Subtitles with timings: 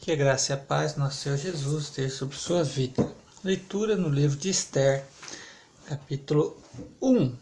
[0.00, 3.06] Que a graça e a paz nosso Senhor Jesus esteja sobre sua vida.
[3.44, 5.04] Leitura no livro de Esther,
[5.84, 6.58] capítulo
[7.02, 7.36] 1.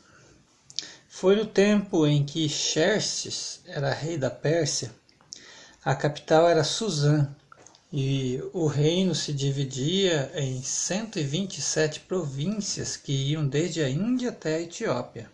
[1.09, 4.91] Foi no tempo em que Xerxes era rei da Pérsia,
[5.85, 7.33] a capital era Suzã,
[7.93, 14.63] e o reino se dividia em 127 províncias que iam desde a Índia até a
[14.63, 15.31] Etiópia.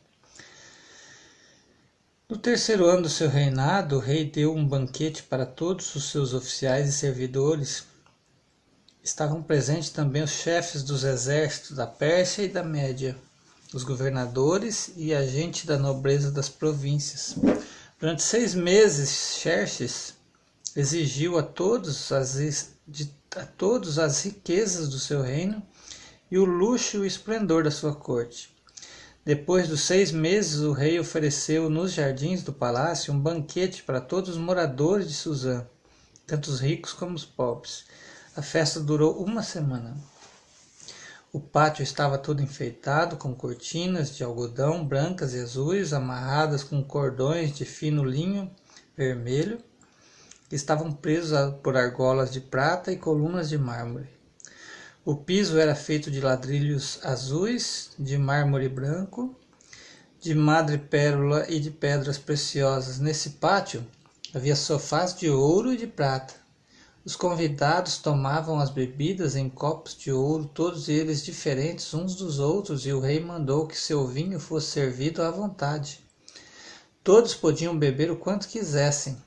[2.27, 6.33] No terceiro ano do seu reinado, o rei deu um banquete para todos os seus
[6.33, 7.85] oficiais e servidores.
[9.03, 13.15] Estavam presentes também os chefes dos exércitos da Pérsia e da Média,
[13.75, 17.37] os governadores e a gente da nobreza das províncias.
[18.01, 20.15] Durante seis meses, Xerxes
[20.75, 25.63] exigiu a todos as, de, a todos as riquezas do seu reino
[26.31, 28.54] e o luxo e o esplendor da sua corte.
[29.25, 34.29] Depois dos seis meses, o rei ofereceu nos jardins do palácio um banquete para todos
[34.29, 35.67] os moradores de Suzã,
[36.27, 37.87] tanto os ricos como os pobres.
[38.37, 39.97] A festa durou uma semana.
[41.33, 47.57] O pátio estava todo enfeitado com cortinas de algodão brancas e azuis amarradas com cordões
[47.57, 48.51] de fino linho
[48.95, 49.59] vermelho
[50.51, 54.14] que estavam presos por argolas de prata e colunas de mármore.
[55.07, 59.39] O piso era feito de ladrilhos azuis, de mármore branco,
[60.19, 62.99] de madrepérola e de pedras preciosas.
[62.99, 63.87] Nesse pátio
[64.33, 66.33] havia sofás de ouro e de prata.
[67.05, 72.87] Os convidados tomavam as bebidas em copos de ouro, todos eles diferentes uns dos outros,
[72.87, 76.01] e o rei mandou que seu vinho fosse servido à vontade.
[77.03, 79.23] Todos podiam beber o quanto quisessem.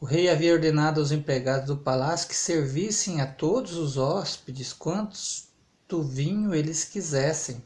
[0.00, 5.48] O rei havia ordenado aos empregados do palácio que servissem a todos os hóspedes quantos
[5.86, 7.62] do vinho eles quisessem.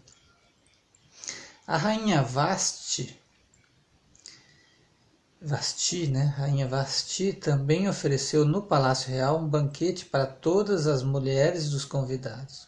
[1.65, 3.21] A rainha Vasti,
[5.41, 6.25] Vasti, né?
[6.25, 12.67] Rainha Vasti também ofereceu no Palácio Real um banquete para todas as mulheres dos convidados.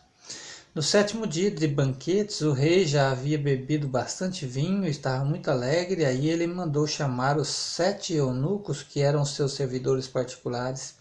[0.77, 6.05] No sétimo dia de banquetes, o rei já havia bebido bastante vinho, estava muito alegre,
[6.05, 10.97] aí ele mandou chamar os sete eunucos, que eram seus servidores particulares.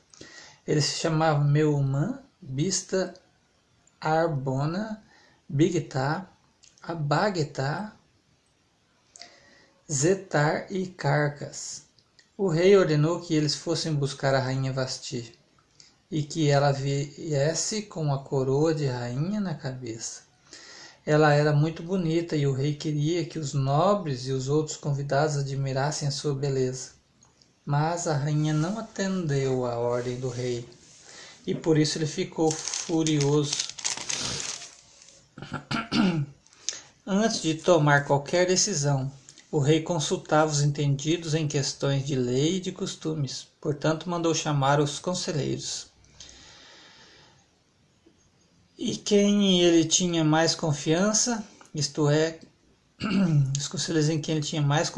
[0.65, 3.15] Eles se chamavam Meumã, Bista,
[3.99, 5.03] Arbona,
[5.49, 6.25] Bigtá,
[6.81, 7.97] Abagtá,
[9.91, 11.83] Zetar e Carcas.
[12.37, 15.37] O rei ordenou que eles fossem buscar a rainha Vasti
[16.15, 20.21] e que ela viesse com a coroa de rainha na cabeça.
[21.05, 25.35] Ela era muito bonita e o rei queria que os nobres e os outros convidados
[25.35, 26.91] admirassem a sua beleza.
[27.65, 30.65] Mas a rainha não atendeu à ordem do rei
[31.45, 33.51] e por isso ele ficou furioso.
[37.05, 39.11] Antes de tomar qualquer decisão,
[39.51, 44.79] o rei consultava os entendidos em questões de lei e de costumes, portanto, mandou chamar
[44.79, 45.93] os conselheiros.
[48.77, 51.41] E quem ele tinha mais confiança,
[51.73, 52.39] isto é,
[53.57, 54.91] os conselheiros em quem ele tinha mais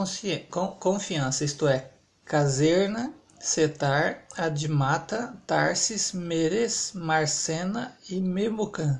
[0.80, 1.92] confiança, isto é,
[2.26, 9.00] Caserna, Setar, Admata, Tarsis, Meres, Marcena e Memucan.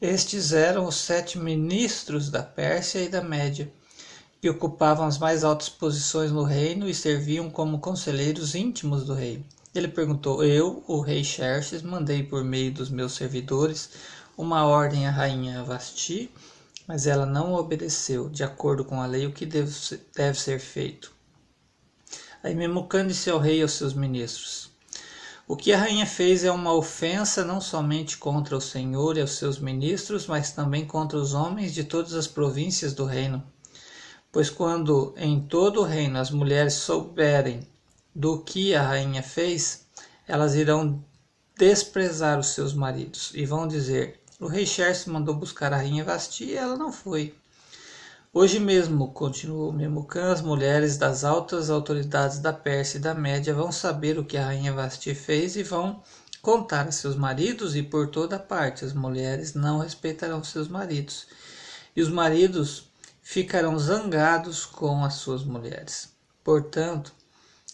[0.00, 3.72] Estes eram os sete ministros da Pérsia e da Média,
[4.40, 9.44] que ocupavam as mais altas posições no reino e serviam como conselheiros íntimos do rei.
[9.74, 13.90] Ele perguntou: Eu, o rei Xerxes, mandei por meio dos meus servidores
[14.36, 16.30] uma ordem à rainha Vasti,
[16.86, 19.72] mas ela não obedeceu, de acordo com a lei, o que deve,
[20.14, 21.12] deve ser feito.
[22.42, 24.70] Aí Memucan disse ao rei e aos seus ministros:
[25.48, 29.32] O que a rainha fez é uma ofensa não somente contra o Senhor e os
[29.38, 33.42] seus ministros, mas também contra os homens de todas as províncias do reino.
[34.30, 37.66] Pois quando em todo o reino as mulheres souberem
[38.14, 39.86] do que a rainha fez,
[40.26, 41.02] elas irão
[41.56, 46.44] desprezar os seus maridos e vão dizer: O rei Xerxes mandou buscar a rainha Vasti
[46.44, 47.34] e ela não foi.
[48.34, 53.70] Hoje mesmo, continuou Memucan, as mulheres das altas autoridades da Pérsia e da Média vão
[53.70, 56.02] saber o que a rainha Vasti fez e vão
[56.40, 61.26] contar a seus maridos, e por toda parte as mulheres não respeitarão seus maridos,
[61.94, 62.90] e os maridos
[63.22, 66.08] ficarão zangados com as suas mulheres.
[66.42, 67.12] Portanto,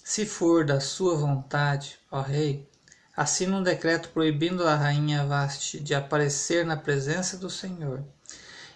[0.09, 2.67] se for da sua vontade, ó rei,
[3.15, 8.03] assina um decreto proibindo a rainha Vasti de aparecer na presença do Senhor,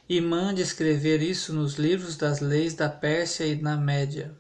[0.07, 4.37] e mande escrever isso nos livros das leis da Pérsia e na Média,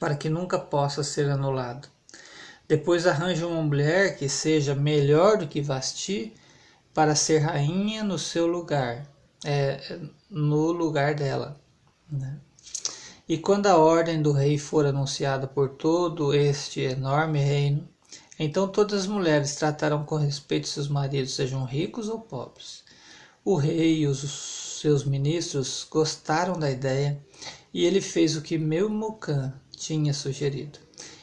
[0.00, 1.86] para que nunca possa ser anulado.
[2.66, 6.34] Depois arranje uma mulher que seja melhor do que Vasti
[6.92, 9.06] para ser rainha no seu lugar,
[9.44, 11.60] é, no lugar dela.
[12.10, 12.40] Né?
[13.28, 17.88] E quando a ordem do rei for anunciada por todo este enorme reino,
[18.38, 22.84] Então todas as mulheres tratarão com respeito seus maridos, sejam ricos ou pobres.
[23.44, 27.18] O rei e os seus ministros gostaram da ideia
[27.72, 30.78] e ele fez o que Memucan tinha sugerido.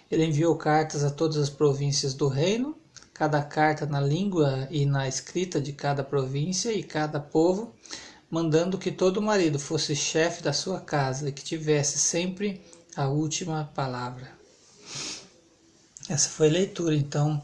[0.10, 2.76] Ele enviou cartas a todas as províncias do reino,
[3.14, 7.74] cada carta na língua e na escrita de cada província e cada povo,
[8.34, 12.66] mandando que todo marido fosse chefe da sua casa e que tivesse sempre
[12.96, 14.28] a última palavra.
[16.10, 17.40] Essa foi a leitura, então,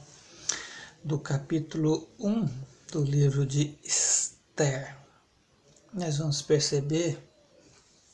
[1.03, 2.49] do capítulo 1
[2.91, 4.97] do livro de Esther.
[5.93, 7.19] Nós vamos perceber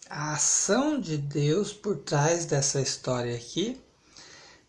[0.10, 3.82] a ação de Deus por trás dessa história aqui,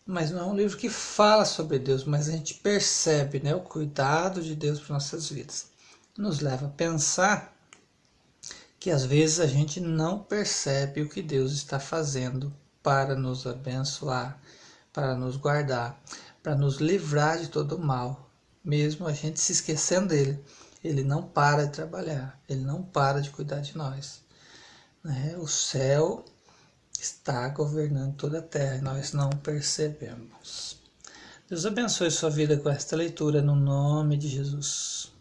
[0.05, 3.59] mas não é um livro que fala sobre Deus, mas a gente percebe né, o
[3.59, 5.67] cuidado de Deus para nossas vidas.
[6.17, 7.56] Nos leva a pensar
[8.79, 12.53] que às vezes a gente não percebe o que Deus está fazendo
[12.83, 14.39] para nos abençoar,
[14.93, 16.01] para nos guardar,
[16.41, 18.31] para nos livrar de todo o mal,
[18.63, 20.43] mesmo a gente se esquecendo dele.
[20.83, 24.21] Ele não para de trabalhar, ele não para de cuidar de nós.
[25.03, 25.35] Né?
[25.37, 26.23] O céu
[26.99, 30.79] está governando toda a terra e nós não percebemos.
[31.49, 35.11] Deus abençoe sua vida com esta leitura no nome de Jesus.